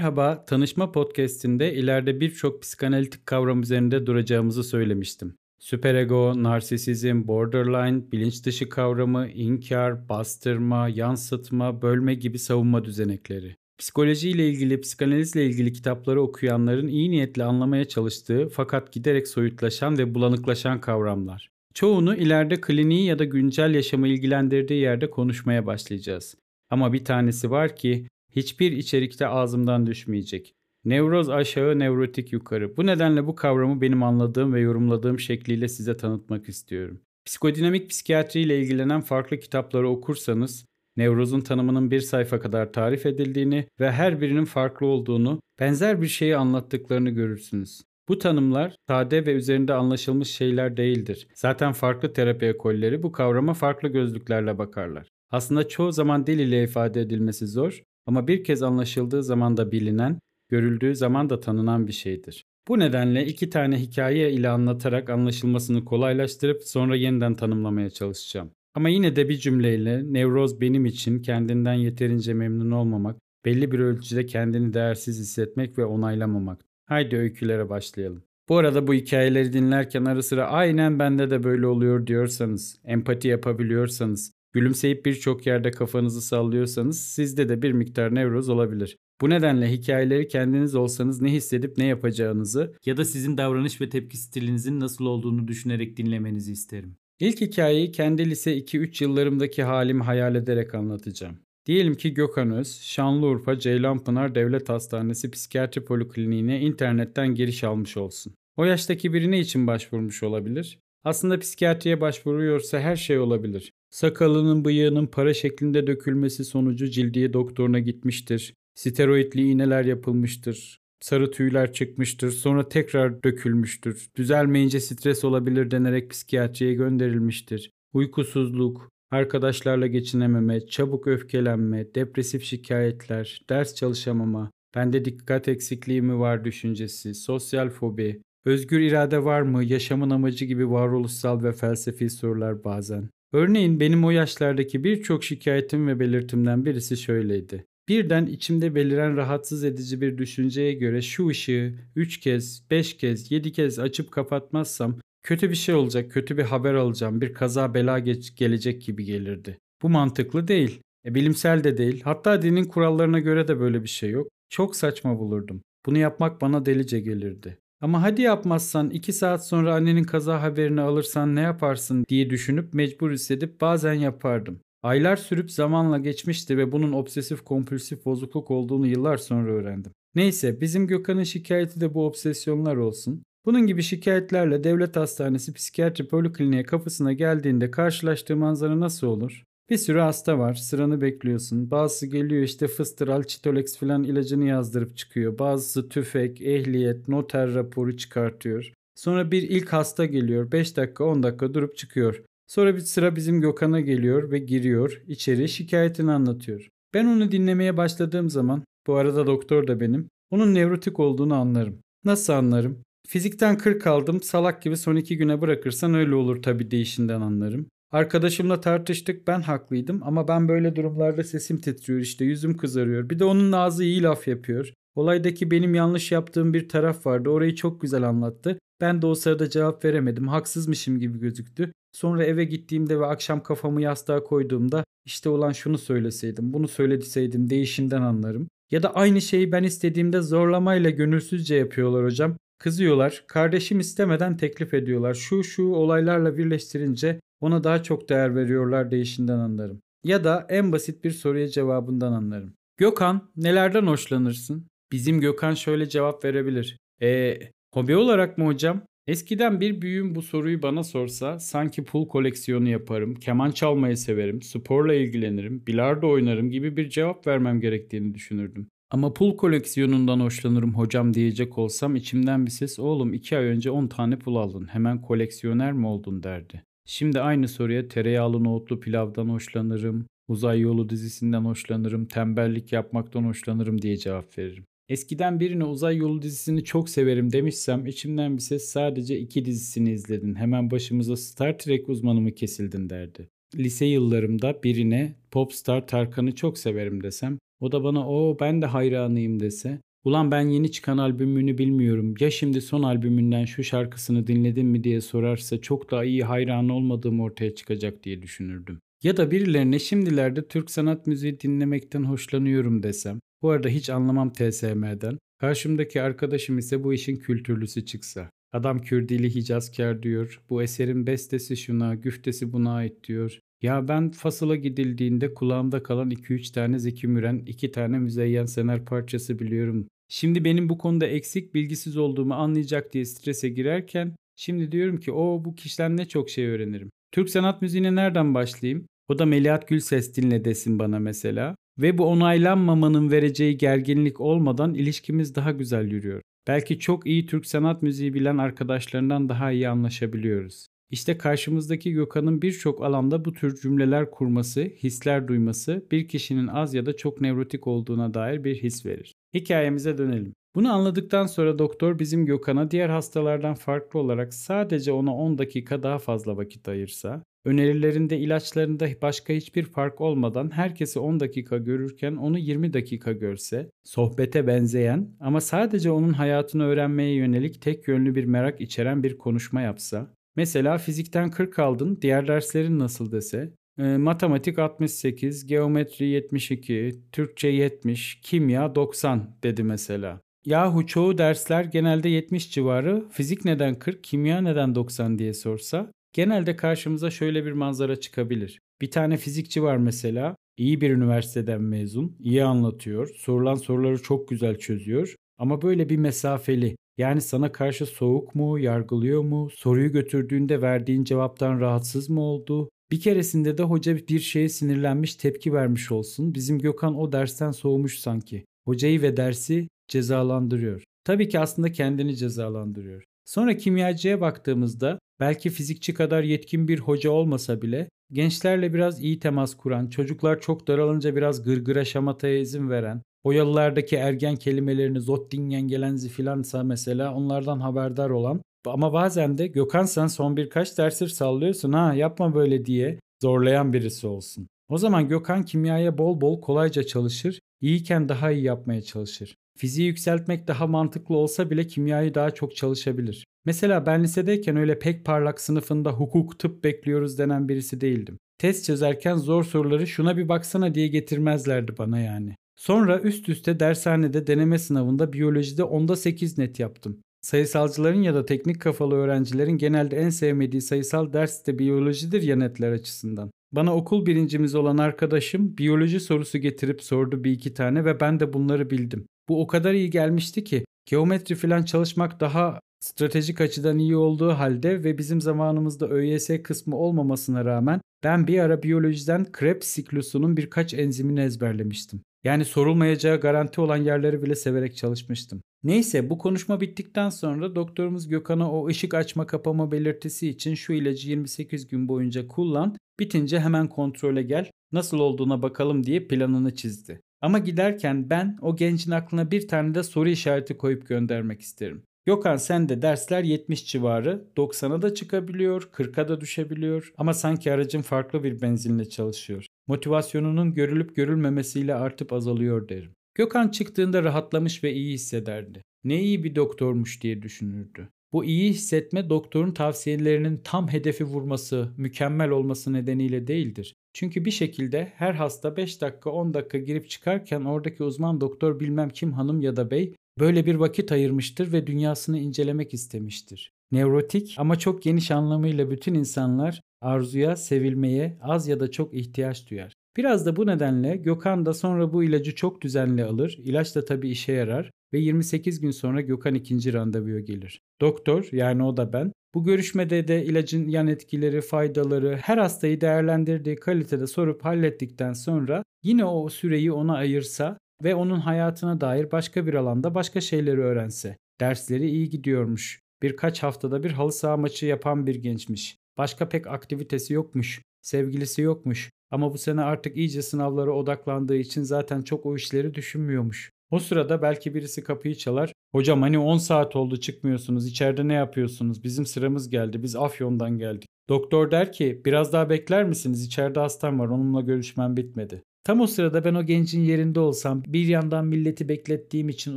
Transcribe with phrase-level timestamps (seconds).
[0.00, 5.34] Merhaba, Tanışma Podcast'inde ileride birçok psikanalitik kavram üzerinde duracağımızı söylemiştim.
[5.58, 13.56] Süperego, narsisizm, borderline, bilinç dışı kavramı, inkar, bastırma, yansıtma, bölme gibi savunma düzenekleri.
[13.78, 20.14] Psikoloji ile ilgili, psikanalizle ilgili kitapları okuyanların iyi niyetle anlamaya çalıştığı fakat giderek soyutlaşan ve
[20.14, 21.50] bulanıklaşan kavramlar.
[21.74, 26.34] Çoğunu ileride kliniği ya da güncel yaşamı ilgilendirdiği yerde konuşmaya başlayacağız.
[26.70, 30.54] Ama bir tanesi var ki hiçbir içerikte ağzımdan düşmeyecek.
[30.84, 32.76] Nevroz aşağı, nevrotik yukarı.
[32.76, 37.00] Bu nedenle bu kavramı benim anladığım ve yorumladığım şekliyle size tanıtmak istiyorum.
[37.24, 40.64] Psikodinamik psikiyatri ile ilgilenen farklı kitapları okursanız,
[40.96, 46.36] nevrozun tanımının bir sayfa kadar tarif edildiğini ve her birinin farklı olduğunu, benzer bir şeyi
[46.36, 47.82] anlattıklarını görürsünüz.
[48.08, 51.28] Bu tanımlar sade ve üzerinde anlaşılmış şeyler değildir.
[51.34, 55.08] Zaten farklı terapi ekolleri bu kavrama farklı gözlüklerle bakarlar.
[55.30, 60.18] Aslında çoğu zaman dil ile ifade edilmesi zor ama bir kez anlaşıldığı zaman da bilinen,
[60.48, 62.44] görüldüğü zaman da tanınan bir şeydir.
[62.68, 68.50] Bu nedenle iki tane hikaye ile anlatarak anlaşılmasını kolaylaştırıp sonra yeniden tanımlamaya çalışacağım.
[68.74, 74.26] Ama yine de bir cümleyle nevroz benim için kendinden yeterince memnun olmamak, belli bir ölçüde
[74.26, 76.60] kendini değersiz hissetmek ve onaylamamak.
[76.86, 78.22] Haydi öykülere başlayalım.
[78.48, 84.32] Bu arada bu hikayeleri dinlerken ara sıra aynen bende de böyle oluyor diyorsanız, empati yapabiliyorsanız,
[84.52, 88.96] gülümseyip birçok yerde kafanızı sallıyorsanız sizde de bir miktar nevroz olabilir.
[89.20, 94.16] Bu nedenle hikayeleri kendiniz olsanız ne hissedip ne yapacağınızı ya da sizin davranış ve tepki
[94.16, 96.96] stilinizin nasıl olduğunu düşünerek dinlemenizi isterim.
[97.20, 101.38] İlk hikayeyi kendi lise 2-3 yıllarımdaki halimi hayal ederek anlatacağım.
[101.66, 108.34] Diyelim ki Gökhan Öz, Şanlıurfa Ceylanpınar Devlet Hastanesi Psikiyatri Polikliniğine internetten giriş almış olsun.
[108.56, 110.78] O yaştaki biri ne için başvurmuş olabilir?
[111.04, 113.72] Aslında psikiyatriye başvuruyorsa her şey olabilir.
[113.90, 118.54] Sakalının bıyığının para şeklinde dökülmesi sonucu cildiye doktoruna gitmiştir.
[118.74, 120.80] Steroidli iğneler yapılmıştır.
[121.00, 122.30] Sarı tüyler çıkmıştır.
[122.30, 124.08] Sonra tekrar dökülmüştür.
[124.16, 127.70] Düzelmeyince stres olabilir denerek psikiyatriye gönderilmiştir.
[127.92, 137.14] Uykusuzluk, arkadaşlarla geçinememe, çabuk öfkelenme, depresif şikayetler, ders çalışamama, bende dikkat eksikliği mi var düşüncesi,
[137.14, 143.08] sosyal fobi, özgür irade var mı, yaşamın amacı gibi varoluşsal ve felsefi sorular bazen.
[143.32, 147.64] Örneğin benim o yaşlardaki birçok şikayetim ve belirtimden birisi şöyleydi.
[147.88, 153.52] Birden içimde beliren rahatsız edici bir düşünceye göre şu ışığı 3 kez, 5 kez, 7
[153.52, 158.36] kez açıp kapatmazsam kötü bir şey olacak, kötü bir haber alacağım, bir kaza bela geç,
[158.36, 159.58] gelecek gibi gelirdi.
[159.82, 160.80] Bu mantıklı değil.
[161.06, 162.00] E, bilimsel de değil.
[162.04, 164.28] Hatta dinin kurallarına göre de böyle bir şey yok.
[164.48, 165.62] Çok saçma bulurdum.
[165.86, 167.58] Bunu yapmak bana delice gelirdi.
[167.80, 173.10] Ama hadi yapmazsan 2 saat sonra annenin kaza haberini alırsan ne yaparsın diye düşünüp mecbur
[173.10, 174.60] hissedip bazen yapardım.
[174.82, 179.92] Aylar sürüp zamanla geçmişti ve bunun obsesif kompulsif bozukluk olduğunu yıllar sonra öğrendim.
[180.14, 183.22] Neyse bizim Gökhan'ın şikayeti de bu obsesyonlar olsun.
[183.44, 189.44] Bunun gibi şikayetlerle devlet hastanesi psikiyatri polikliniğe kapısına geldiğinde karşılaştığı manzara nasıl olur?
[189.70, 190.54] Bir sürü hasta var.
[190.54, 191.70] Sıranı bekliyorsun.
[191.70, 195.38] Bazısı geliyor işte fıstıral, çitolex falan ilacını yazdırıp çıkıyor.
[195.38, 198.72] Bazısı tüfek, ehliyet, noter raporu çıkartıyor.
[198.94, 200.52] Sonra bir ilk hasta geliyor.
[200.52, 202.22] 5 dakika 10 dakika durup çıkıyor.
[202.46, 205.02] Sonra bir sıra bizim Gökhan'a geliyor ve giriyor.
[205.08, 206.68] içeri şikayetini anlatıyor.
[206.94, 211.78] Ben onu dinlemeye başladığım zaman, bu arada doktor da benim, onun nevrotik olduğunu anlarım.
[212.04, 212.82] Nasıl anlarım?
[213.08, 217.66] Fizikten 40 aldım, salak gibi son iki güne bırakırsan öyle olur tabii değişinden anlarım.
[217.92, 223.10] Arkadaşımla tartıştık ben haklıydım ama ben böyle durumlarda sesim titriyor işte yüzüm kızarıyor.
[223.10, 224.72] Bir de onun ağzı iyi laf yapıyor.
[224.94, 228.58] Olaydaki benim yanlış yaptığım bir taraf vardı orayı çok güzel anlattı.
[228.80, 231.72] Ben de o sırada cevap veremedim haksızmışım gibi gözüktü.
[231.92, 238.02] Sonra eve gittiğimde ve akşam kafamı yastığa koyduğumda işte olan şunu söyleseydim bunu söylediseydim değişinden
[238.02, 238.48] anlarım.
[238.70, 242.36] Ya da aynı şeyi ben istediğimde zorlamayla gönülsüzce yapıyorlar hocam.
[242.58, 245.14] Kızıyorlar, kardeşim istemeden teklif ediyorlar.
[245.14, 249.80] Şu şu olaylarla birleştirince ona daha çok değer veriyorlar değişinden anlarım.
[250.04, 252.54] Ya da en basit bir soruya cevabından anlarım.
[252.76, 254.66] Gökhan, nelerden hoşlanırsın?
[254.92, 256.78] Bizim Gökhan şöyle cevap verebilir.
[257.02, 257.38] E,
[257.74, 258.82] hobi olarak mı hocam?
[259.06, 264.94] Eskiden bir büyüğüm bu soruyu bana sorsa sanki pul koleksiyonu yaparım, keman çalmayı severim, sporla
[264.94, 268.68] ilgilenirim, bilardo oynarım gibi bir cevap vermem gerektiğini düşünürdüm.
[268.90, 273.86] Ama pul koleksiyonundan hoşlanırım hocam diyecek olsam içimden bir ses oğlum iki ay önce 10
[273.86, 276.62] tane pul aldın hemen koleksiyoner mi oldun derdi.
[276.86, 283.96] Şimdi aynı soruya tereyağlı nohutlu pilavdan hoşlanırım, uzay yolu dizisinden hoşlanırım, tembellik yapmaktan hoşlanırım diye
[283.96, 284.64] cevap veririm.
[284.88, 290.34] Eskiden birine uzay yolu dizisini çok severim demişsem içimden bir ses sadece iki dizisini izledin.
[290.34, 293.28] Hemen başımıza Star Trek uzmanı mı kesildin derdi.
[293.54, 299.40] Lise yıllarımda birine Popstar Tarkan'ı çok severim desem O da bana o ben de hayranıyım
[299.40, 299.80] dese.
[300.04, 302.14] Ulan ben yeni çıkan albümünü bilmiyorum.
[302.20, 307.20] Ya şimdi son albümünden şu şarkısını dinledin mi diye sorarsa çok daha iyi hayran olmadığım
[307.20, 308.80] ortaya çıkacak diye düşünürdüm.
[309.02, 313.20] Ya da birilerine şimdilerde Türk sanat müziği dinlemekten hoşlanıyorum desem.
[313.42, 315.18] Bu arada hiç anlamam TSM'den.
[315.38, 318.30] Karşımdaki arkadaşım ise bu işin kültürlüsü çıksa.
[318.52, 320.40] Adam Kürdili Hicazkar diyor.
[320.50, 323.38] Bu eserin bestesi şuna, güftesi buna ait diyor.
[323.62, 329.38] Ya ben Fasıl'a gidildiğinde kulağımda kalan 2-3 tane Zeki Müren, 2 tane Müzeyyen Sener parçası
[329.38, 329.86] biliyorum.
[330.08, 335.44] Şimdi benim bu konuda eksik bilgisiz olduğumu anlayacak diye strese girerken şimdi diyorum ki o
[335.44, 336.90] bu kişiden ne çok şey öğrenirim.
[337.12, 338.86] Türk sanat müziğine nereden başlayayım?
[339.08, 341.56] O da Melihat Gülses dinle desin bana mesela.
[341.78, 346.22] Ve bu onaylanmamanın vereceği gerginlik olmadan ilişkimiz daha güzel yürüyor.
[346.48, 350.66] Belki çok iyi Türk sanat müziği bilen arkadaşlarından daha iyi anlaşabiliyoruz.
[350.90, 356.86] İşte karşımızdaki Gökhan'ın birçok alanda bu tür cümleler kurması, hisler duyması bir kişinin az ya
[356.86, 359.14] da çok nevrotik olduğuna dair bir his verir.
[359.34, 360.34] Hikayemize dönelim.
[360.54, 365.98] Bunu anladıktan sonra doktor bizim Gökhan'a diğer hastalardan farklı olarak sadece ona 10 dakika daha
[365.98, 372.72] fazla vakit ayırsa, önerilerinde ilaçlarında başka hiçbir fark olmadan herkesi 10 dakika görürken onu 20
[372.72, 379.02] dakika görse, sohbete benzeyen ama sadece onun hayatını öğrenmeye yönelik tek yönlü bir merak içeren
[379.02, 386.06] bir konuşma yapsa, Mesela fizikten 40 aldın, diğer derslerin nasıl dese, e, matematik 68, geometri
[386.06, 390.20] 72, Türkçe 70, kimya 90 dedi mesela.
[390.44, 396.56] Yahu çoğu dersler genelde 70 civarı, fizik neden 40, kimya neden 90 diye sorsa, genelde
[396.56, 398.58] karşımıza şöyle bir manzara çıkabilir.
[398.80, 404.58] Bir tane fizikçi var mesela, iyi bir üniversiteden mezun, iyi anlatıyor, sorulan soruları çok güzel
[404.58, 411.04] çözüyor ama böyle bir mesafeli, yani sana karşı soğuk mu, yargılıyor mu, soruyu götürdüğünde verdiğin
[411.04, 412.70] cevaptan rahatsız mı oldu?
[412.90, 416.34] Bir keresinde de hoca bir şeye sinirlenmiş tepki vermiş olsun.
[416.34, 418.44] Bizim Gökhan o dersten soğumuş sanki.
[418.64, 420.84] Hocayı ve dersi cezalandırıyor.
[421.04, 423.04] Tabii ki aslında kendini cezalandırıyor.
[423.24, 429.56] Sonra kimyacıya baktığımızda belki fizikçi kadar yetkin bir hoca olmasa bile gençlerle biraz iyi temas
[429.56, 436.08] kuran, çocuklar çok daralınca biraz gırgıra şamataya izin veren, o yıllardaki ergen kelimelerini Zottingen gelenzi
[436.08, 441.94] filansa mesela onlardan haberdar olan ama bazen de Gökhan sen son birkaç dersir sallıyorsun ha
[441.94, 444.48] yapma böyle diye zorlayan birisi olsun.
[444.68, 449.34] O zaman Gökhan kimyaya bol bol kolayca çalışır, iyiyken daha iyi yapmaya çalışır.
[449.58, 453.26] Fiziği yükseltmek daha mantıklı olsa bile kimyayı daha çok çalışabilir.
[453.44, 458.18] Mesela ben lisedeyken öyle pek parlak sınıfında hukuk, tıp bekliyoruz denen birisi değildim.
[458.38, 462.36] Test çözerken zor soruları şuna bir baksana diye getirmezlerdi bana yani.
[462.60, 467.00] Sonra üst üste dershanede deneme sınavında biyolojide onda 8 net yaptım.
[467.20, 472.72] Sayısalcıların ya da teknik kafalı öğrencilerin genelde en sevmediği sayısal ders de biyolojidir ya netler
[472.72, 473.30] açısından.
[473.52, 478.32] Bana okul birincimiz olan arkadaşım biyoloji sorusu getirip sordu bir iki tane ve ben de
[478.32, 479.06] bunları bildim.
[479.28, 484.84] Bu o kadar iyi gelmişti ki geometri falan çalışmak daha stratejik açıdan iyi olduğu halde
[484.84, 491.20] ve bizim zamanımızda ÖYS kısmı olmamasına rağmen ben bir ara biyolojiden Krebs siklusunun birkaç enzimini
[491.20, 492.00] ezberlemiştim.
[492.24, 495.42] Yani sorulmayacağı garanti olan yerleri bile severek çalışmıştım.
[495.62, 501.08] Neyse bu konuşma bittikten sonra doktorumuz Gökhan'a o ışık açma kapama belirtisi için şu ilacı
[501.08, 507.00] 28 gün boyunca kullan, bitince hemen kontrole gel, nasıl olduğuna bakalım diye planını çizdi.
[507.20, 511.82] Ama giderken ben o gencin aklına bir tane de soru işareti koyup göndermek isterim.
[512.06, 517.82] Gökhan sen de dersler 70 civarı, 90'a da çıkabiliyor, 40'a da düşebiliyor ama sanki aracın
[517.82, 519.46] farklı bir benzinle çalışıyor.
[519.70, 522.90] Motivasyonunun görülüp görülmemesiyle artıp azalıyor derim.
[523.14, 525.62] Gökhan çıktığında rahatlamış ve iyi hissederdi.
[525.84, 527.88] Ne iyi bir doktormuş diye düşünürdü.
[528.12, 533.74] Bu iyi hissetme doktorun tavsiyelerinin tam hedefi vurması, mükemmel olması nedeniyle değildir.
[533.92, 538.88] Çünkü bir şekilde her hasta 5 dakika 10 dakika girip çıkarken oradaki uzman doktor bilmem
[538.88, 543.52] kim hanım ya da bey böyle bir vakit ayırmıştır ve dünyasını incelemek istemiştir.
[543.72, 549.74] Nevrotik ama çok geniş anlamıyla bütün insanlar arzuya, sevilmeye az ya da çok ihtiyaç duyar.
[549.96, 553.38] Biraz da bu nedenle Gökhan da sonra bu ilacı çok düzenli alır.
[553.44, 557.60] İlaç da tabii işe yarar ve 28 gün sonra Gökhan ikinci randevuya gelir.
[557.80, 563.56] Doktor yani o da ben bu görüşmede de ilacın yan etkileri, faydaları, her hastayı değerlendirdiği
[563.56, 569.54] kalitede sorup hallettikten sonra yine o süreyi ona ayırsa ve onun hayatına dair başka bir
[569.54, 571.16] alanda başka şeyleri öğrense.
[571.40, 572.80] Dersleri iyi gidiyormuş.
[573.02, 575.76] Birkaç haftada bir halı saha maçı yapan bir gençmiş.
[575.98, 577.62] Başka pek aktivitesi yokmuş.
[577.82, 578.90] Sevgilisi yokmuş.
[579.10, 583.50] Ama bu sene artık iyice sınavlara odaklandığı için zaten çok o işleri düşünmüyormuş.
[583.70, 585.52] O sırada belki birisi kapıyı çalar.
[585.72, 587.66] Hocam hani 10 saat oldu çıkmıyorsunuz.
[587.66, 588.84] İçeride ne yapıyorsunuz?
[588.84, 589.82] Bizim sıramız geldi.
[589.82, 590.88] Biz Afyon'dan geldik.
[591.08, 593.26] Doktor der ki biraz daha bekler misiniz?
[593.26, 594.08] İçeride hastam var.
[594.08, 595.42] Onunla görüşmem bitmedi.
[595.64, 599.56] Tam o sırada ben o gencin yerinde olsam bir yandan milleti beklettiğim için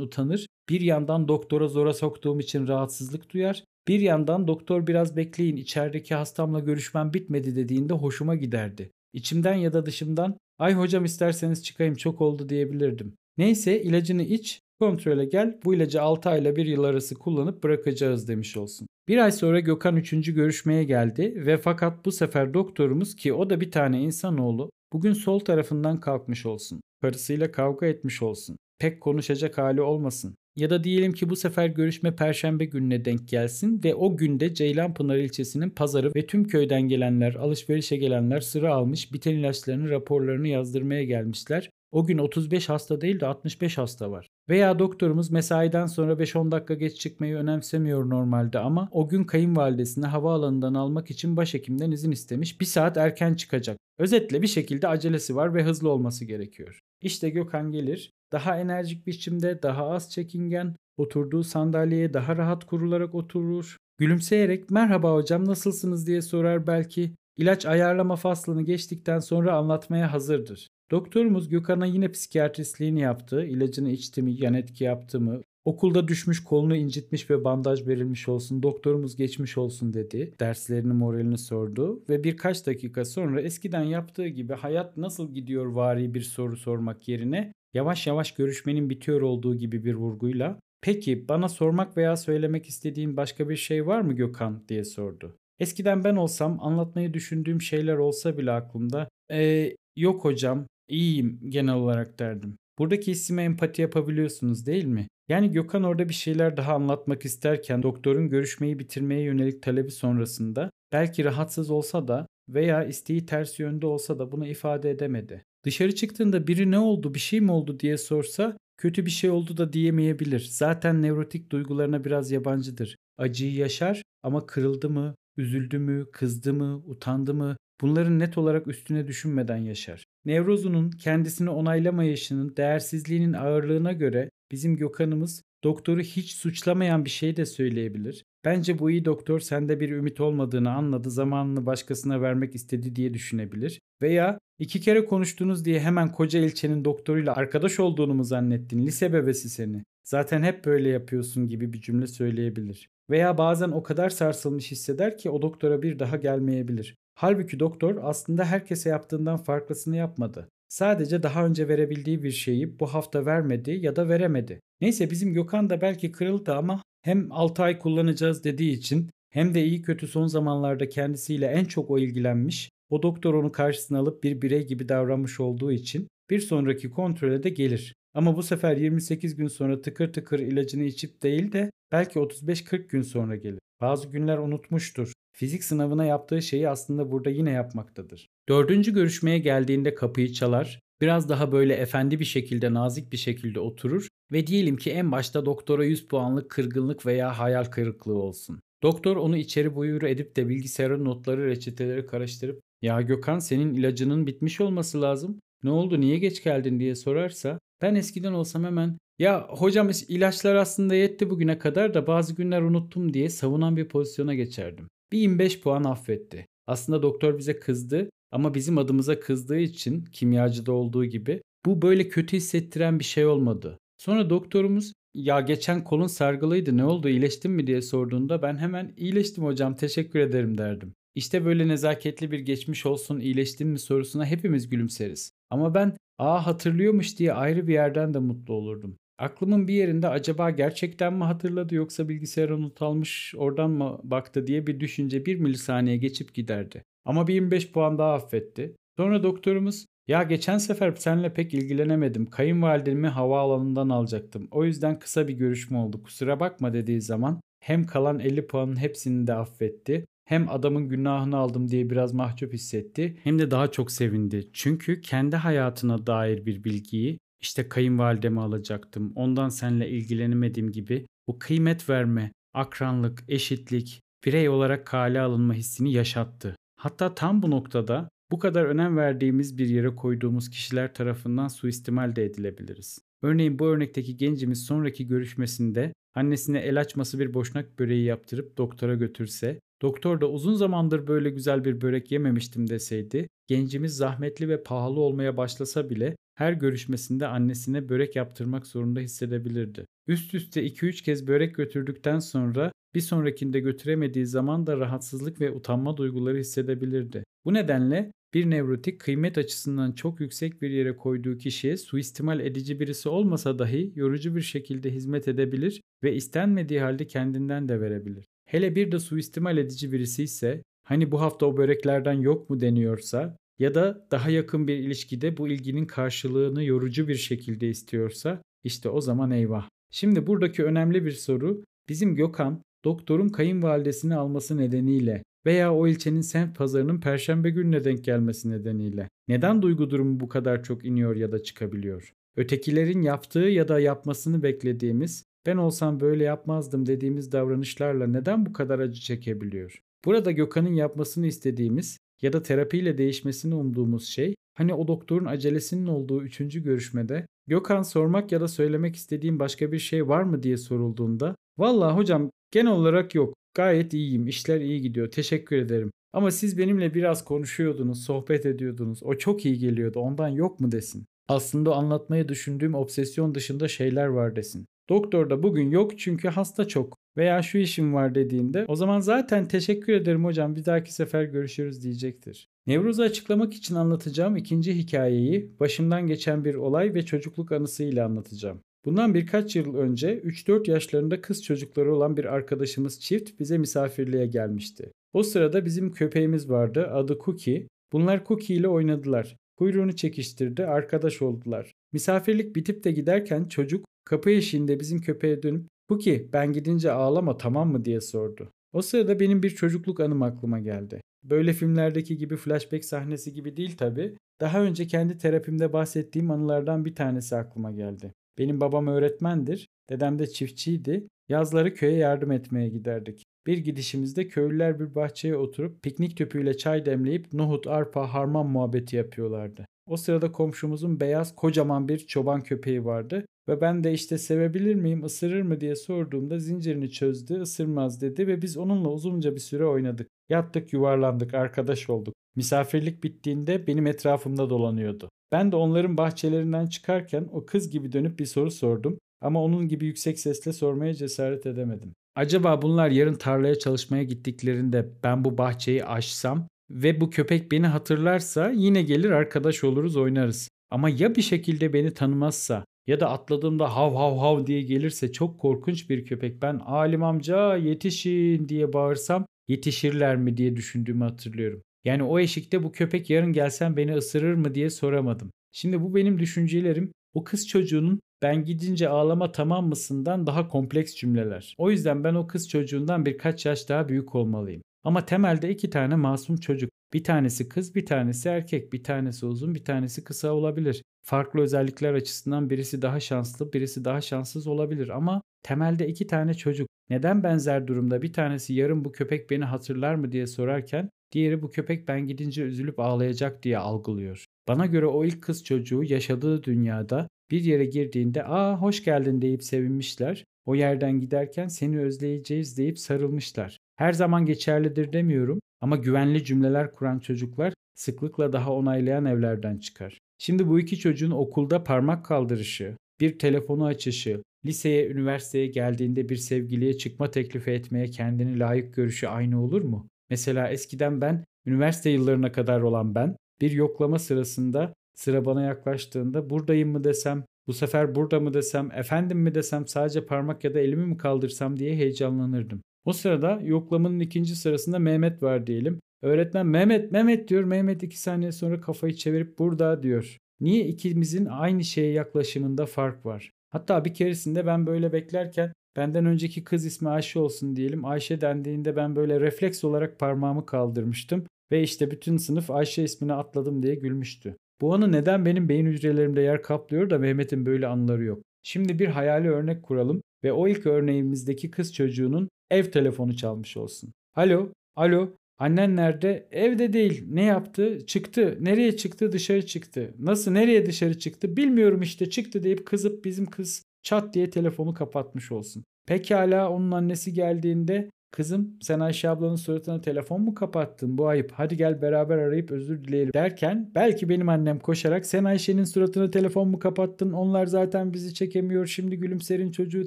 [0.00, 6.14] utanır, bir yandan doktora zora soktuğum için rahatsızlık duyar, bir yandan doktor biraz bekleyin içerideki
[6.14, 8.90] hastamla görüşmem bitmedi dediğinde hoşuma giderdi.
[9.12, 13.14] İçimden ya da dışımdan ay hocam isterseniz çıkayım çok oldu diyebilirdim.
[13.38, 18.56] Neyse ilacını iç, kontrole gel, bu ilacı 6 ayla 1 yıl arası kullanıp bırakacağız demiş
[18.56, 18.86] olsun.
[19.08, 20.34] Bir ay sonra Gökhan 3.
[20.34, 25.40] görüşmeye geldi ve fakat bu sefer doktorumuz ki o da bir tane insanoğlu bugün sol
[25.40, 26.80] tarafından kalkmış olsun.
[27.02, 28.56] Karısıyla kavga etmiş olsun.
[28.78, 30.34] Pek konuşacak hali olmasın.
[30.56, 35.16] Ya da diyelim ki bu sefer görüşme perşembe gününe denk gelsin ve o günde Ceylanpınar
[35.16, 41.70] ilçesinin pazarı ve tüm köyden gelenler, alışverişe gelenler sıra almış, biten ilaçlarını, raporlarını yazdırmaya gelmişler.
[41.92, 44.28] O gün 35 hasta değil de 65 hasta var.
[44.48, 50.74] Veya doktorumuz mesaiden sonra 5-10 dakika geç çıkmayı önemsemiyor normalde ama o gün kayınvalidesini havaalanından
[50.74, 52.60] almak için başhekimden izin istemiş.
[52.60, 53.78] Bir saat erken çıkacak.
[53.98, 56.80] Özetle bir şekilde acelesi var ve hızlı olması gerekiyor.
[57.00, 63.76] İşte Gökhan gelir, daha enerjik biçimde, daha az çekingen, oturduğu sandalyeye daha rahat kurularak oturur.
[63.98, 67.10] Gülümseyerek merhaba hocam nasılsınız diye sorar belki.
[67.36, 70.68] İlaç ayarlama faslını geçtikten sonra anlatmaya hazırdır.
[70.90, 73.44] Doktorumuz Gökhan'a yine psikiyatristliğini yaptı.
[73.44, 75.40] İlacını içti mi, yan etki yaptı mı?
[75.64, 80.34] Okulda düşmüş kolunu incitmiş ve bandaj verilmiş olsun, doktorumuz geçmiş olsun dedi.
[80.40, 86.22] Derslerini moralini sordu ve birkaç dakika sonra eskiden yaptığı gibi hayat nasıl gidiyor vari bir
[86.22, 92.16] soru sormak yerine yavaş yavaş görüşmenin bitiyor olduğu gibi bir vurguyla Peki bana sormak veya
[92.16, 95.38] söylemek istediğin başka bir şey var mı Gökhan diye sordu.
[95.58, 102.18] Eskiden ben olsam anlatmayı düşündüğüm şeyler olsa bile aklımda ee, yok hocam iyiyim genel olarak
[102.18, 102.56] derdim.
[102.78, 105.08] Buradaki hissime empati yapabiliyorsunuz değil mi?
[105.28, 111.24] Yani Gökhan orada bir şeyler daha anlatmak isterken doktorun görüşmeyi bitirmeye yönelik talebi sonrasında belki
[111.24, 115.44] rahatsız olsa da veya isteği ters yönde olsa da bunu ifade edemedi.
[115.64, 119.56] Dışarı çıktığında biri ne oldu bir şey mi oldu diye sorsa kötü bir şey oldu
[119.56, 120.48] da diyemeyebilir.
[120.50, 122.96] Zaten nevrotik duygularına biraz yabancıdır.
[123.18, 129.06] Acıyı yaşar ama kırıldı mı, üzüldü mü, kızdı mı, utandı mı bunların net olarak üstüne
[129.06, 130.04] düşünmeden yaşar.
[130.24, 138.24] Nevrozunun kendisini onaylamayışının değersizliğinin ağırlığına göre bizim Gökhan'ımız doktoru hiç suçlamayan bir şey de söyleyebilir.
[138.44, 143.80] Bence bu iyi doktor sende bir ümit olmadığını anladı, zamanını başkasına vermek istedi diye düşünebilir.
[144.02, 148.86] Veya iki kere konuştunuz diye hemen koca ilçenin doktoruyla arkadaş olduğunu mu zannettin?
[148.86, 149.82] Lise bebesi seni.
[150.04, 152.88] Zaten hep böyle yapıyorsun gibi bir cümle söyleyebilir.
[153.10, 156.94] Veya bazen o kadar sarsılmış hisseder ki o doktora bir daha gelmeyebilir.
[157.14, 160.48] Halbuki doktor aslında herkese yaptığından farklısını yapmadı.
[160.68, 164.60] Sadece daha önce verebildiği bir şeyi bu hafta vermedi ya da veremedi.
[164.80, 169.64] Neyse bizim Gökhan da belki kırıldı ama hem 6 ay kullanacağız dediği için hem de
[169.64, 174.42] iyi kötü son zamanlarda kendisiyle en çok o ilgilenmiş, o doktor onu karşısına alıp bir
[174.42, 177.94] birey gibi davranmış olduğu için bir sonraki kontrole de gelir.
[178.14, 183.02] Ama bu sefer 28 gün sonra tıkır tıkır ilacını içip değil de belki 35-40 gün
[183.02, 183.58] sonra gelir.
[183.80, 185.12] Bazı günler unutmuştur.
[185.32, 188.28] Fizik sınavına yaptığı şeyi aslında burada yine yapmaktadır.
[188.48, 194.08] Dördüncü görüşmeye geldiğinde kapıyı çalar, biraz daha böyle efendi bir şekilde nazik bir şekilde oturur
[194.32, 198.60] ve diyelim ki en başta doktora 100 puanlık kırgınlık veya hayal kırıklığı olsun.
[198.82, 204.60] Doktor onu içeri buyur edip de bilgisayarın notları reçeteleri karıştırıp ya Gökhan senin ilacının bitmiş
[204.60, 205.40] olması lazım.
[205.62, 210.94] Ne oldu niye geç geldin diye sorarsa ben eskiden olsam hemen ya hocam ilaçlar aslında
[210.94, 214.88] yetti bugüne kadar da bazı günler unuttum diye savunan bir pozisyona geçerdim.
[215.12, 216.46] Bir 25 puan affetti.
[216.66, 222.36] Aslında doktor bize kızdı ama bizim adımıza kızdığı için kimyacıda olduğu gibi bu böyle kötü
[222.36, 223.78] hissettiren bir şey olmadı.
[223.98, 229.44] Sonra doktorumuz ya geçen kolun sargılıydı ne oldu iyileştin mi diye sorduğunda ben hemen iyileştim
[229.44, 230.94] hocam teşekkür ederim derdim.
[231.14, 235.32] İşte böyle nezaketli bir geçmiş olsun iyileştin mi sorusuna hepimiz gülümseriz.
[235.50, 238.96] Ama ben aa hatırlıyormuş diye ayrı bir yerden de mutlu olurdum.
[239.18, 244.66] Aklımın bir yerinde acaba gerçekten mi hatırladı yoksa bilgisayara not almış oradan mı baktı diye
[244.66, 246.82] bir düşünce bir milisaniye geçip giderdi.
[247.04, 248.76] Ama bir 25 puan daha affetti.
[248.96, 252.26] Sonra doktorumuz ya geçen sefer seninle pek ilgilenemedim.
[252.26, 254.48] Kayınvalidemi havaalanından alacaktım.
[254.50, 256.02] O yüzden kısa bir görüşme oldu.
[256.02, 260.04] Kusura bakma dediği zaman hem kalan 50 puanın hepsini de affetti.
[260.24, 264.48] Hem adamın günahını aldım diye biraz mahcup hissetti hem de daha çok sevindi.
[264.52, 269.12] Çünkü kendi hayatına dair bir bilgiyi işte kayınvalidemi alacaktım.
[269.14, 276.56] Ondan seninle ilgilenemediğim gibi bu kıymet verme, akranlık, eşitlik, birey olarak kale alınma hissini yaşattı.
[276.76, 282.24] Hatta tam bu noktada bu kadar önem verdiğimiz bir yere koyduğumuz kişiler tarafından suistimal de
[282.24, 282.98] edilebiliriz.
[283.22, 289.60] Örneğin bu örnekteki gencimiz sonraki görüşmesinde annesine el açması bir boşnak böreği yaptırıp doktora götürse,
[289.84, 295.36] doktor da uzun zamandır böyle güzel bir börek yememiştim deseydi, gencimiz zahmetli ve pahalı olmaya
[295.36, 299.86] başlasa bile her görüşmesinde annesine börek yaptırmak zorunda hissedebilirdi.
[300.06, 305.96] Üst üste 2-3 kez börek götürdükten sonra bir sonrakinde götüremediği zaman da rahatsızlık ve utanma
[305.96, 307.24] duyguları hissedebilirdi.
[307.44, 313.08] Bu nedenle bir nevrotik kıymet açısından çok yüksek bir yere koyduğu kişiye suistimal edici birisi
[313.08, 318.24] olmasa dahi yorucu bir şekilde hizmet edebilir ve istenmediği halde kendinden de verebilir.
[318.54, 323.36] Hele bir de suistimal edici birisi ise hani bu hafta o böreklerden yok mu deniyorsa
[323.58, 329.00] ya da daha yakın bir ilişkide bu ilginin karşılığını yorucu bir şekilde istiyorsa işte o
[329.00, 329.68] zaman eyvah.
[329.90, 336.56] Şimdi buradaki önemli bir soru bizim Gökhan doktorun kayınvalidesini alması nedeniyle veya o ilçenin semt
[336.56, 341.42] pazarının perşembe gününe denk gelmesi nedeniyle neden duygu durumu bu kadar çok iniyor ya da
[341.42, 342.12] çıkabiliyor?
[342.36, 348.78] Ötekilerin yaptığı ya da yapmasını beklediğimiz, ben olsam böyle yapmazdım dediğimiz davranışlarla neden bu kadar
[348.78, 349.82] acı çekebiliyor?
[350.04, 356.22] Burada Gökhan'ın yapmasını istediğimiz ya da terapiyle değişmesini umduğumuz şey, hani o doktorun acelesinin olduğu
[356.22, 361.36] üçüncü görüşmede Gökhan sormak ya da söylemek istediğim başka bir şey var mı diye sorulduğunda,
[361.58, 364.26] vallahi hocam genel olarak yok Gayet iyiyim.
[364.26, 365.10] İşler iyi gidiyor.
[365.10, 365.90] Teşekkür ederim.
[366.12, 369.02] Ama siz benimle biraz konuşuyordunuz, sohbet ediyordunuz.
[369.02, 370.00] O çok iyi geliyordu.
[370.00, 371.06] Ondan yok mu desin.
[371.28, 374.66] Aslında anlatmayı düşündüğüm obsesyon dışında şeyler var desin.
[374.88, 379.48] Doktor da bugün yok çünkü hasta çok veya şu işim var dediğinde o zaman zaten
[379.48, 382.48] teşekkür ederim hocam bir dahaki sefer görüşürüz diyecektir.
[382.66, 388.60] Nevrozu açıklamak için anlatacağım ikinci hikayeyi başımdan geçen bir olay ve çocukluk anısıyla anlatacağım.
[388.84, 394.92] Bundan birkaç yıl önce 3-4 yaşlarında kız çocukları olan bir arkadaşımız çift bize misafirliğe gelmişti.
[395.12, 397.68] O sırada bizim köpeğimiz vardı adı Cookie.
[397.92, 399.36] Bunlar Cookie ile oynadılar.
[399.56, 401.72] Kuyruğunu çekiştirdi, arkadaş oldular.
[401.92, 407.72] Misafirlik bitip de giderken çocuk kapı eşiğinde bizim köpeğe dönüp Cookie ben gidince ağlama tamam
[407.72, 408.50] mı diye sordu.
[408.72, 411.00] O sırada benim bir çocukluk anım aklıma geldi.
[411.22, 414.16] Böyle filmlerdeki gibi flashback sahnesi gibi değil tabi.
[414.40, 418.12] Daha önce kendi terapimde bahsettiğim anılardan bir tanesi aklıma geldi.
[418.38, 421.08] Benim babam öğretmendir, dedem de çiftçiydi.
[421.28, 423.24] Yazları köye yardım etmeye giderdik.
[423.46, 429.66] Bir gidişimizde köylüler bir bahçeye oturup piknik tüpüyle çay demleyip nohut, arpa, harman muhabbeti yapıyorlardı.
[429.86, 435.04] O sırada komşumuzun beyaz kocaman bir çoban köpeği vardı ve ben de işte sevebilir miyim,
[435.04, 440.08] ısırır mı diye sorduğumda zincirini çözdü, ısırmaz dedi ve biz onunla uzunca bir süre oynadık.
[440.28, 442.14] Yattık, yuvarlandık, arkadaş olduk.
[442.36, 445.10] Misafirlik bittiğinde benim etrafımda dolanıyordu.
[445.32, 449.86] Ben de onların bahçelerinden çıkarken o kız gibi dönüp bir soru sordum ama onun gibi
[449.86, 451.92] yüksek sesle sormaya cesaret edemedim.
[452.14, 458.50] Acaba bunlar yarın tarlaya çalışmaya gittiklerinde ben bu bahçeyi açsam ve bu köpek beni hatırlarsa
[458.50, 460.48] yine gelir arkadaş oluruz oynarız.
[460.70, 465.40] Ama ya bir şekilde beni tanımazsa ya da atladığımda hav hav hav diye gelirse çok
[465.40, 471.62] korkunç bir köpek ben alim amca yetişin diye bağırsam yetişirler mi diye düşündüğümü hatırlıyorum.
[471.84, 475.30] Yani o eşikte bu köpek yarın gelsen beni ısırır mı diye soramadım.
[475.52, 481.54] Şimdi bu benim düşüncelerim o kız çocuğunun ben gidince ağlama tamam mısından daha kompleks cümleler.
[481.58, 484.62] O yüzden ben o kız çocuğundan birkaç yaş daha büyük olmalıyım.
[484.84, 486.70] Ama temelde iki tane masum çocuk.
[486.92, 488.72] Bir tanesi kız, bir tanesi erkek.
[488.72, 490.82] Bir tanesi uzun, bir tanesi kısa olabilir.
[491.02, 496.68] Farklı özellikler açısından birisi daha şanslı, birisi daha şanssız olabilir ama temelde iki tane çocuk.
[496.90, 501.50] Neden benzer durumda bir tanesi yarın bu köpek beni hatırlar mı diye sorarken Diğeri bu
[501.50, 504.24] köpek ben gidince üzülüp ağlayacak diye algılıyor.
[504.48, 509.42] Bana göre o ilk kız çocuğu yaşadığı dünyada bir yere girdiğinde ''Aa hoş geldin'' deyip
[509.44, 510.24] sevinmişler.
[510.46, 513.58] O yerden giderken seni özleyeceğiz deyip sarılmışlar.
[513.76, 519.98] Her zaman geçerlidir demiyorum ama güvenli cümleler kuran çocuklar sıklıkla daha onaylayan evlerden çıkar.
[520.18, 526.78] Şimdi bu iki çocuğun okulda parmak kaldırışı, bir telefonu açışı, liseye, üniversiteye geldiğinde bir sevgiliye
[526.78, 529.88] çıkma teklifi etmeye kendini layık görüşü aynı olur mu?
[530.10, 536.70] Mesela eskiden ben üniversite yıllarına kadar olan ben bir yoklama sırasında sıra bana yaklaştığında buradayım
[536.70, 540.86] mı desem, bu sefer burada mı desem, efendim mi desem, sadece parmak ya da elimi
[540.86, 542.60] mi kaldırsam diye heyecanlanırdım.
[542.84, 545.80] O sırada yoklamanın ikinci sırasında Mehmet var diyelim.
[546.02, 547.44] Öğretmen Mehmet Mehmet diyor.
[547.44, 550.16] Mehmet iki saniye sonra kafayı çevirip burada diyor.
[550.40, 553.30] Niye ikimizin aynı şeye yaklaşımında fark var?
[553.50, 557.84] Hatta bir keresinde ben böyle beklerken Benden önceki kız ismi Ayşe olsun diyelim.
[557.84, 561.26] Ayşe dendiğinde ben böyle refleks olarak parmağımı kaldırmıştım.
[561.52, 564.36] Ve işte bütün sınıf Ayşe ismini atladım diye gülmüştü.
[564.60, 568.22] Bu anı neden benim beyin hücrelerimde yer kaplıyor da Mehmet'in böyle anıları yok.
[568.42, 573.92] Şimdi bir hayali örnek kuralım ve o ilk örneğimizdeki kız çocuğunun ev telefonu çalmış olsun.
[574.16, 576.28] Alo, alo, annen nerede?
[576.30, 577.04] Evde değil.
[577.08, 577.86] Ne yaptı?
[577.86, 578.38] Çıktı.
[578.40, 579.12] Nereye çıktı?
[579.12, 579.94] Dışarı çıktı.
[579.98, 581.36] Nasıl, nereye dışarı çıktı?
[581.36, 585.64] Bilmiyorum işte çıktı deyip kızıp bizim kız çat diye telefonu kapatmış olsun.
[585.86, 590.98] Pekala onun annesi geldiğinde Kızım sen Ayşe ablanın suratına telefon mu kapattın?
[590.98, 591.32] Bu ayıp.
[591.32, 596.48] Hadi gel beraber arayıp özür dileyelim derken belki benim annem koşarak sen Ayşe'nin suratına telefon
[596.48, 597.12] mu kapattın?
[597.12, 598.66] Onlar zaten bizi çekemiyor.
[598.66, 599.86] Şimdi gülümserin çocuğu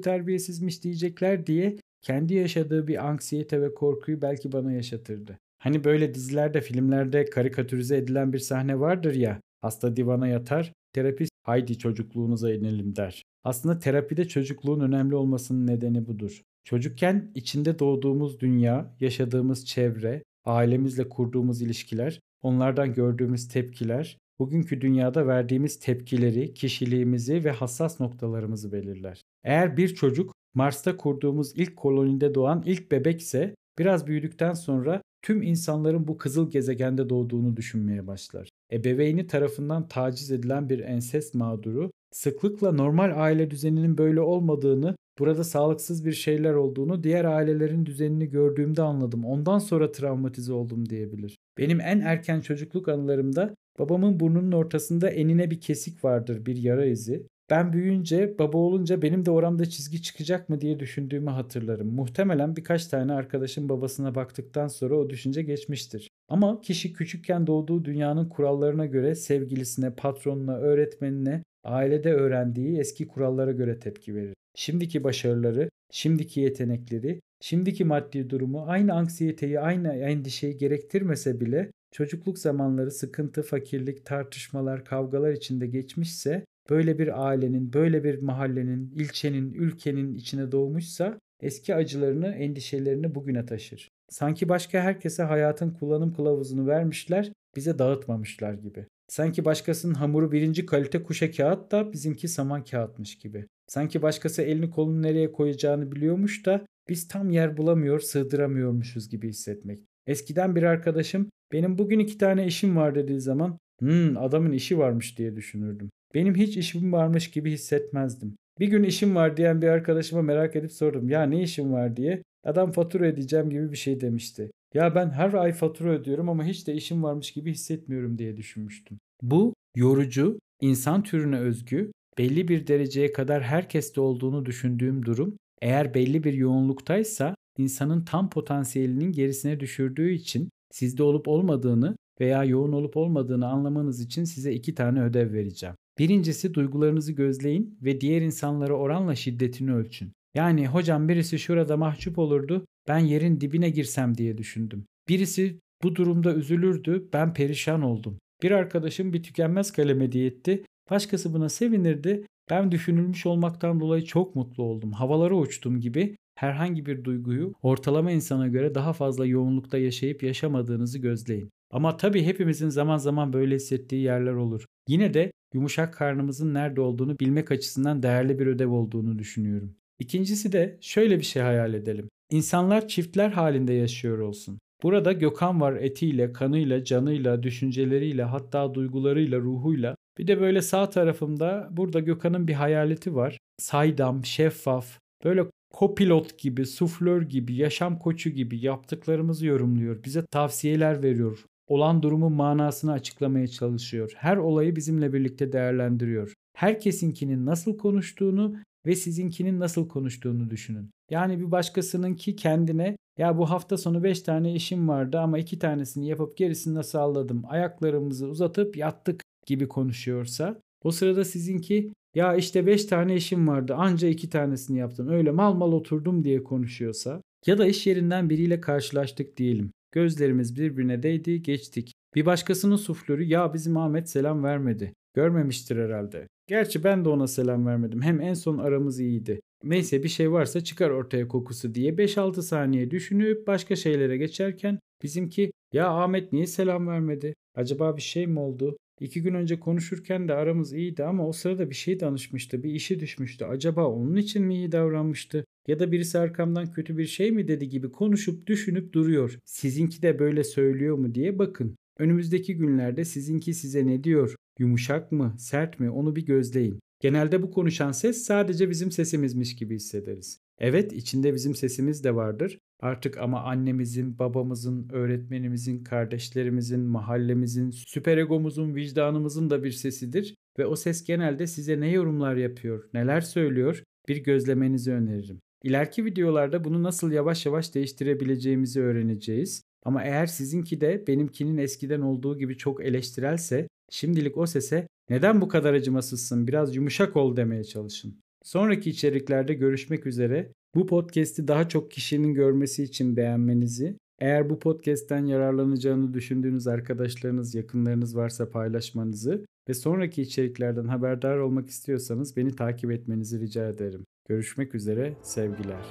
[0.00, 5.38] terbiyesizmiş diyecekler diye kendi yaşadığı bir anksiyete ve korkuyu belki bana yaşatırdı.
[5.58, 9.40] Hani böyle dizilerde, filmlerde karikatürize edilen bir sahne vardır ya.
[9.60, 13.24] Hasta divana yatar, terapist haydi çocukluğunuza inelim der.
[13.44, 16.42] Aslında terapide çocukluğun önemli olmasının nedeni budur.
[16.64, 25.78] Çocukken içinde doğduğumuz dünya, yaşadığımız çevre, ailemizle kurduğumuz ilişkiler, onlardan gördüğümüz tepkiler, bugünkü dünyada verdiğimiz
[25.78, 29.22] tepkileri, kişiliğimizi ve hassas noktalarımızı belirler.
[29.44, 36.08] Eğer bir çocuk Mars'ta kurduğumuz ilk kolonide doğan ilk bebekse biraz büyüdükten sonra tüm insanların
[36.08, 38.48] bu kızıl gezegende doğduğunu düşünmeye başlar.
[38.72, 46.04] Ebeveyni tarafından taciz edilen bir ensest mağduru sıklıkla normal aile düzeninin böyle olmadığını, burada sağlıksız
[46.04, 49.24] bir şeyler olduğunu diğer ailelerin düzenini gördüğümde anladım.
[49.24, 51.36] Ondan sonra travmatize oldum diyebilir.
[51.58, 57.26] Benim en erken çocukluk anılarımda babamın burnunun ortasında enine bir kesik vardır, bir yara izi.
[57.50, 61.94] Ben büyüyünce, baba olunca benim de oramda çizgi çıkacak mı diye düşündüğümü hatırlarım.
[61.94, 66.10] Muhtemelen birkaç tane arkadaşın babasına baktıktan sonra o düşünce geçmiştir.
[66.28, 73.78] Ama kişi küçükken doğduğu dünyanın kurallarına göre sevgilisine, patronuna, öğretmenine, ailede öğrendiği eski kurallara göre
[73.78, 74.34] tepki verir.
[74.54, 82.90] Şimdiki başarıları, şimdiki yetenekleri, şimdiki maddi durumu aynı anksiyeteyi, aynı endişeyi gerektirmese bile çocukluk zamanları
[82.90, 90.52] sıkıntı, fakirlik, tartışmalar, kavgalar içinde geçmişse böyle bir ailenin, böyle bir mahallenin, ilçenin, ülkenin içine
[90.52, 93.88] doğmuşsa eski acılarını, endişelerini bugüne taşır.
[94.08, 98.86] Sanki başka herkese hayatın kullanım kılavuzunu vermişler, bize dağıtmamışlar gibi.
[99.08, 103.46] Sanki başkasının hamuru birinci kalite kuşa kağıt da bizimki saman kağıtmış gibi.
[103.66, 109.78] Sanki başkası elini kolunu nereye koyacağını biliyormuş da biz tam yer bulamıyor, sığdıramıyormuşuz gibi hissetmek.
[110.06, 115.18] Eskiden bir arkadaşım benim bugün iki tane işim var dediği zaman hmm adamın işi varmış
[115.18, 115.90] diye düşünürdüm.
[116.14, 118.36] Benim hiç işim varmış gibi hissetmezdim.
[118.60, 121.08] Bir gün işim var diyen bir arkadaşıma merak edip sordum.
[121.08, 122.22] Ya ne işim var diye.
[122.44, 124.50] Adam fatura edeceğim gibi bir şey demişti.
[124.74, 128.98] Ya ben her ay fatura ödüyorum ama hiç de işim varmış gibi hissetmiyorum diye düşünmüştüm.
[129.22, 136.24] Bu yorucu, insan türüne özgü, belli bir dereceye kadar herkeste olduğunu düşündüğüm durum eğer belli
[136.24, 143.46] bir yoğunluktaysa insanın tam potansiyelinin gerisine düşürdüğü için sizde olup olmadığını veya yoğun olup olmadığını
[143.46, 145.76] anlamanız için size iki tane ödev vereceğim.
[145.98, 150.12] Birincisi duygularınızı gözleyin ve diğer insanlara oranla şiddetini ölçün.
[150.34, 154.84] Yani hocam birisi şurada mahcup olurdu, ben yerin dibine girsem diye düşündüm.
[155.08, 158.18] Birisi bu durumda üzülürdü, ben perişan oldum.
[158.42, 164.36] Bir arkadaşım bir tükenmez kalem hediye etti, başkası buna sevinirdi, ben düşünülmüş olmaktan dolayı çok
[164.36, 164.92] mutlu oldum.
[164.92, 171.50] Havalara uçtum gibi herhangi bir duyguyu ortalama insana göre daha fazla yoğunlukta yaşayıp yaşamadığınızı gözleyin.
[171.70, 174.64] Ama tabii hepimizin zaman zaman böyle hissettiği yerler olur.
[174.88, 179.74] Yine de yumuşak karnımızın nerede olduğunu bilmek açısından değerli bir ödev olduğunu düşünüyorum.
[179.98, 182.08] İkincisi de şöyle bir şey hayal edelim.
[182.30, 184.58] İnsanlar çiftler halinde yaşıyor olsun.
[184.82, 189.96] Burada Gökhan var etiyle, kanıyla, canıyla, düşünceleriyle, hatta duygularıyla, ruhuyla.
[190.18, 193.38] Bir de böyle sağ tarafımda burada Gökhan'ın bir hayaleti var.
[193.58, 200.04] Saydam, şeffaf, böyle kopilot gibi, suflör gibi, yaşam koçu gibi yaptıklarımızı yorumluyor.
[200.04, 204.12] Bize tavsiyeler veriyor olan durumun manasını açıklamaya çalışıyor.
[204.16, 206.32] Her olayı bizimle birlikte değerlendiriyor.
[206.56, 210.90] Herkesinkinin nasıl konuştuğunu ve sizinkinin nasıl konuştuğunu düşünün.
[211.10, 216.08] Yani bir başkasınınki kendine ya bu hafta sonu 5 tane işim vardı ama 2 tanesini
[216.08, 217.42] yapıp gerisini nasıl sağladım.
[217.48, 224.08] Ayaklarımızı uzatıp yattık gibi konuşuyorsa o sırada sizinki ya işte 5 tane işim vardı anca
[224.08, 229.36] 2 tanesini yaptım öyle mal mal oturdum diye konuşuyorsa ya da iş yerinden biriyle karşılaştık
[229.36, 229.70] diyelim.
[229.92, 231.92] Gözlerimiz birbirine değdi, geçtik.
[232.14, 234.92] Bir başkasının suflörü ya bizim Ahmet selam vermedi.
[235.14, 236.26] Görmemiştir herhalde.
[236.46, 238.02] Gerçi ben de ona selam vermedim.
[238.02, 239.40] Hem en son aramız iyiydi.
[239.64, 245.50] Neyse bir şey varsa çıkar ortaya kokusu diye 5-6 saniye düşünüp başka şeylere geçerken bizimki
[245.72, 247.34] ya Ahmet niye selam vermedi?
[247.54, 248.76] Acaba bir şey mi oldu?
[249.00, 253.00] İki gün önce konuşurken de aramız iyiydi ama o sırada bir şey danışmıştı, bir işi
[253.00, 253.44] düşmüştü.
[253.44, 255.44] Acaba onun için mi iyi davranmıştı?
[255.68, 259.38] Ya da birisi arkamdan kötü bir şey mi dedi gibi konuşup düşünüp duruyor.
[259.44, 261.76] Sizinki de böyle söylüyor mu diye bakın.
[261.98, 264.34] Önümüzdeki günlerde sizinki size ne diyor?
[264.58, 266.80] Yumuşak mı, sert mi onu bir gözleyin.
[267.00, 270.40] Genelde bu konuşan ses sadece bizim sesimizmiş gibi hissederiz.
[270.58, 272.58] Evet içinde bizim sesimiz de vardır.
[272.80, 280.34] Artık ama annemizin, babamızın, öğretmenimizin, kardeşlerimizin, mahallemizin, süperegomuzun, vicdanımızın da bir sesidir.
[280.58, 285.40] Ve o ses genelde size ne yorumlar yapıyor, neler söylüyor bir gözlemenizi öneririm.
[285.62, 289.62] İleriki videolarda bunu nasıl yavaş yavaş değiştirebileceğimizi öğreneceğiz.
[289.84, 295.48] Ama eğer sizinki de benimkinin eskiden olduğu gibi çok eleştirelse şimdilik o sese neden bu
[295.48, 298.20] kadar acımasızsın biraz yumuşak ol demeye çalışın.
[298.42, 300.52] Sonraki içeriklerde görüşmek üzere.
[300.74, 308.16] Bu podcast'i daha çok kişinin görmesi için beğenmenizi, eğer bu podcast'ten yararlanacağını düşündüğünüz arkadaşlarınız, yakınlarınız
[308.16, 314.04] varsa paylaşmanızı ve sonraki içeriklerden haberdar olmak istiyorsanız beni takip etmenizi rica ederim.
[314.28, 315.84] Görüşmek üzere, sevgiler.